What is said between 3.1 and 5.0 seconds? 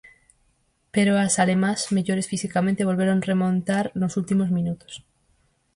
remontar nos últimos minutos.